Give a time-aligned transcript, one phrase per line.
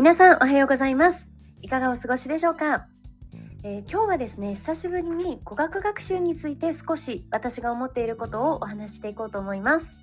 [0.00, 1.26] 皆さんおはようございます。
[1.60, 2.86] いかがお過ごしでしょうか、
[3.62, 9.98] えー、今日はですね、久しぶりに語学学習について少し私が思っていることをお話ししていこうと思います。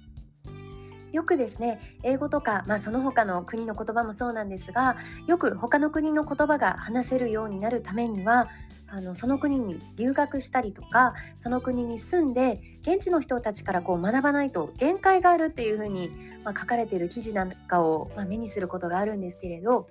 [1.11, 8.49] よくですね、英語とか、まあ、その他の国の言葉もそうなんですが、よく他の国の言葉が話せるようになるためには、
[8.89, 16.09] あのその国に留学したりとかその国に住んで現地の人たちからこう学ばないと限界があるっていうふうに、
[16.43, 19.87] まあ、書かれてる記事なんかを、まあ、目にすることがあるんですけれど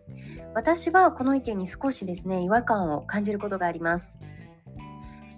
[0.55, 4.19] 私はこの意見に少しですね違和感を感じることがあります。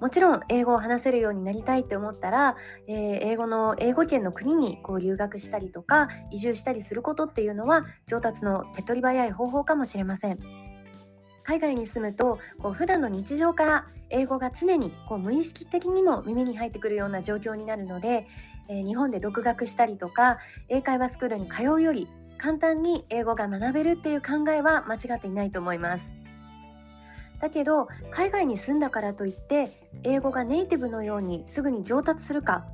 [0.00, 10.67] もちろん英語を話せるようになりたいって思ったら、えー、英語の英語圏の国にこう留学したりとか移住したりすることっていうのは上達の手っ取り早い方法かもしれません。
[11.48, 18.26] 海外に住むとこう普段の日常から英語が常にこう無意識的にも耳に入ってくるような状況になるので、
[18.68, 20.36] えー、日本で独学したりとか
[20.68, 26.12] 英会話スクールに通うより簡単に英語が学べるっていう考えは間違っていないと思います。
[27.40, 32.66] だけど海外に住んだからといって英語がネイティブのようにすぐに上達するか、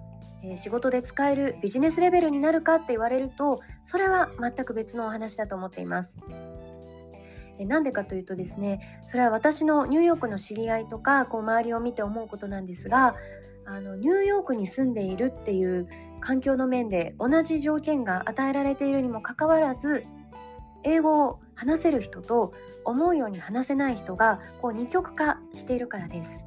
[0.43, 6.19] えー、仕事で使えるビジネスレベルになるかって言われるとそれは全く別のお話だと思っています。
[7.59, 13.17] えなんでかというとですねそれは私のニューヨークの知り合いとかこう周りを見て思うことなんですが
[13.67, 15.89] あのニューヨークに住んでいるっていう
[16.21, 20.05] 環境の面で同じ条件が与えられているにもかかわらず
[20.83, 22.53] 英語を話せる人と
[22.85, 26.47] 思うように話せない人がこう二極化しているからです。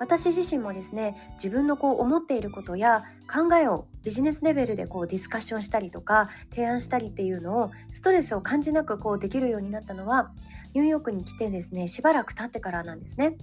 [0.00, 10.30] 私自身もですね自分のこう思っていることや考えをビジネスレベルでこうディスカッションしたりとか提案したりっていうのをストレスを感じなくこうできるようになったのは
[10.74, 13.36] ニューヨークに来てですねしばらく経ってからなんですね。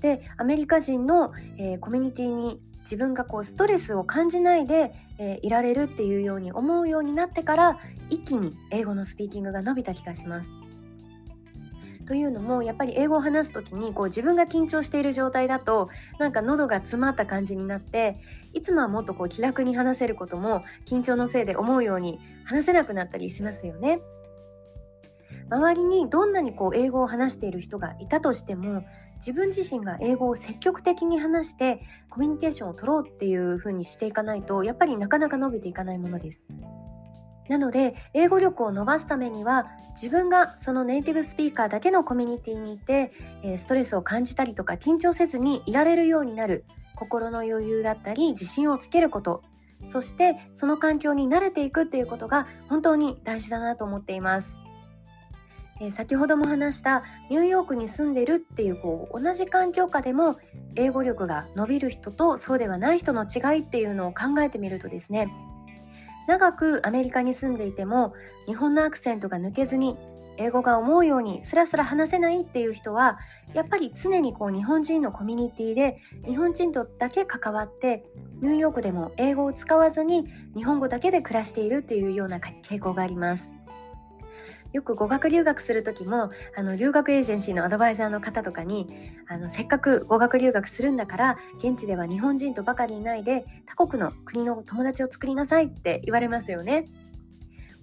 [0.00, 7.78] でアメリカ人の、えー、コミュニティに自分がこうストレスを感じないで、えー、いられるっていうように思うようになってから
[8.08, 10.50] 一気に英語のスピーキングが伸びた気がします。
[12.10, 18.16] というのもやっぱり英語を話す時にこう自分が緊張している状態だとなんか喉が詰まった感じになって
[18.52, 24.00] いつもはもっとこう気楽に話せることも緊張のせいで思うように話せなくなったりしますよね。
[25.52, 28.82] 周りにどんなにこう英語を話している人がいたとしても
[29.18, 36.48] 自分自身が英語を積極的に話してコミュニケーションを取ろうっていう風にしていかないとやっぱりなかなか伸びていかないものです。
[37.50, 39.66] なので英語力を伸ばすためには
[40.00, 43.10] 自分がそのネイティブスピーカーだけのコミュニティにいて
[43.58, 46.64] ストレスを感じたりとか緊張せずにいられるようになる
[46.94, 49.42] 心の余裕だったり自信をつけること
[49.88, 54.60] そしてその環境に慣れていくっていうことが本当に大事だなと思っています。
[55.80, 60.36] え先ほども話したニューヨークに住んでるっていうこう同じ環境下でも
[60.76, 65.32] 英語力が伸びる人とそうではない人の違いっていうのを考えてみるとですね
[66.30, 68.14] 長くアメリカに住んでいても
[68.46, 69.96] 日本のアクセントが抜けずに
[70.36, 73.18] 英語が思うようにスラスラ話せないっていう人は
[73.52, 78.04] やっぱり常にこう日本人のコミュニティで日本人とだけ関わって
[78.40, 83.59] ニューヨークでも英語を使わずに日本語だけで暮らしているっていうような傾向があります。
[84.72, 88.88] よく語学留学する時もあの留学エージェンシーのアドバイザーの方とかに
[89.28, 96.86] あのせっかく語学留学するんだから現地では日本人とばかりいないで他国の国の友達を作りなさいって言われますよね。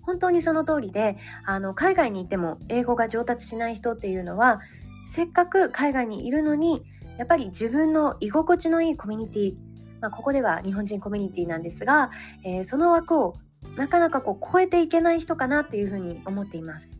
[0.01, 4.61] 本当にその通りであの海外にいても英語が上達しない人っていうのは
[5.05, 6.83] せっかく海外にいるのに
[7.17, 9.55] やっぱり自分の居心地のいいコミュニティ、
[9.99, 12.11] まあ、ここでは日本人コミュニティなんですが、
[12.45, 13.35] えー、その枠を
[13.77, 16.97] なかなかこう超えていけない人かなっていうふうに思っています。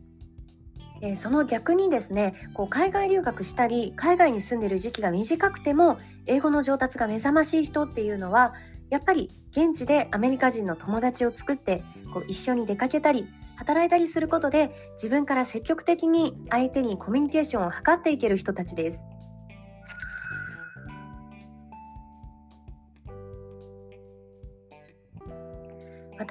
[1.00, 8.54] え、その逆にですねこう海外留学したり海外に住んでる時期が短くても英語の上達が目覚ましい人っていうのは
[8.90, 13.26] やっぱり現地でアメリカ人の友達を作ってこう一緒に出かけたり
[13.56, 19.06] 働いたりすることで自分から積極的に相手にコミュニケーションを図っていける人たちです。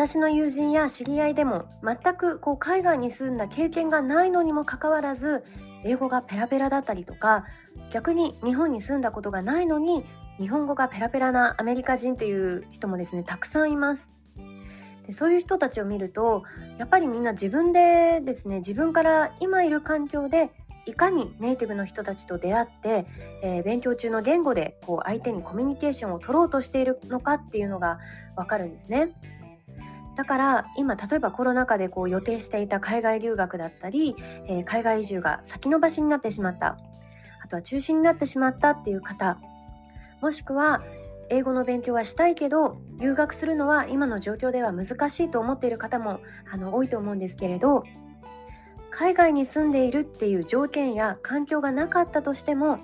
[0.08, 5.44] 私の友人や知り合いでも全くこう海外に住んだ経験がないのにもかかわらず
[5.84, 7.44] 英語がペラペラだったりとか
[7.92, 10.06] 逆に日本に住んだことがないのに
[10.40, 14.10] 日本語がペラペラなアメリカ人っていう人もですねたくさんいます。
[15.06, 16.44] でそういう人たちを見ると
[16.78, 20.52] やっぱりみんな自分でですね自分から今いる環境で
[20.86, 23.06] いかにネイティブの人たちと出会って、
[23.44, 28.00] えー、勉強中の言語でこう相手にコミュニケーションを取ろうとしているのかっていうのが
[28.38, 29.12] わかるんですね。
[30.18, 34.16] だから今例えばコロナ禍でこう予定していた海外留学だったり、
[34.48, 36.78] えー、海外移住が先延ばしになってしまった。
[37.48, 39.38] あとは中止になってしまったっていう方
[40.22, 40.84] もしくは
[41.30, 46.20] 英語の勉強はしたいけど留学するのは今の状況では難しいと思っている方も
[46.52, 47.86] あの多いと思うんですけれど
[48.90, 52.80] 海外に住んでいるっていう条件や環境がなかったとしても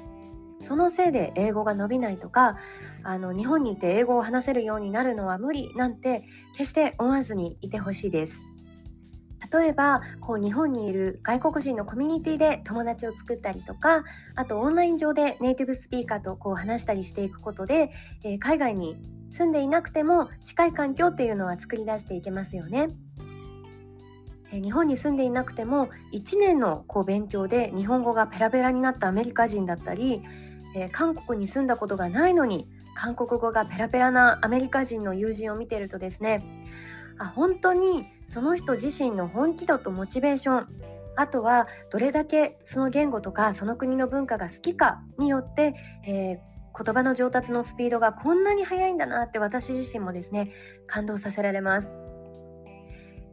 [0.64, 2.58] そのせいで英語が伸びないとか
[3.04, 6.24] あの日本にいて英語を話せるようになるのは無理なんて
[6.54, 8.42] 決して思わずにいてほしいです。
[9.52, 14.04] 例えばこう日本にいる外国人のコミュニティで友達を作ったりとか
[14.36, 17.92] あとオンライン上でネイティブスピーカーとこう話したりしていくことで、
[18.24, 18.98] えー、海外に
[19.32, 22.88] 住んでいなくても近い環境っていうのは作り出していけますよね。
[24.52, 30.22] え日本に住んでいなくても1年のこう勉強で日本語がペラペラになったアメリカ人だったり、
[30.76, 36.44] えー、韓国に住んだことがないのに韓国語がペラペラなアメリカ人の友人を見てるとですね
[37.18, 40.68] あ本当にその人自身の本気度とモチベーション
[41.16, 45.76] あとはどれだけその言語とかその国の文化が好きかによって、
[46.08, 50.52] えー、言葉の上達のスピードがこんなに速いんだなって私自身もですね
[50.88, 52.02] 感動させられます。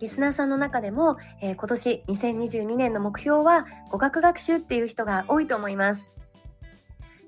[0.00, 6.10] リスナーさんの中でも、えー、今年2022年の目標は語学学習っていう人が多いと思います。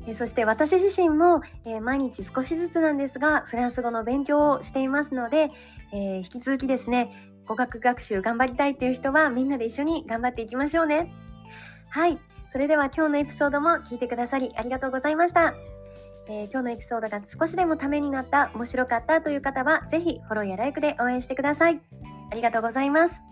[0.07, 5.51] えそして私自身も、え、毎日少しずつなんですがフランス語の勉強をしていますので、
[5.93, 7.13] え、引き続きですね
[7.47, 11.13] 語学学習頑張りたいという人はみんなで一緒に頑張っていきましょうね。
[11.89, 12.19] はい。
[12.53, 15.55] それでは今日のエピソードも聞いてくださりありがとうございました、
[16.29, 21.81] えー、今日のエピソードが少しでもためになった面白かったという方は是非フォローやライクで応援してください。
[22.31, 23.32] ありがとうございます。